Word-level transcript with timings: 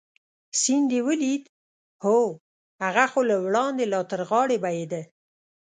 سیند 0.61 0.87
دې 0.91 0.99
ولید؟ 1.07 1.43
هو، 2.03 2.19
هغه 2.83 3.05
خو 3.11 3.21
له 3.29 3.35
وړاندې 3.45 3.83
لا 3.93 4.01
تر 4.11 4.19
غاړې 4.29 4.57
بهېده. 4.63 5.01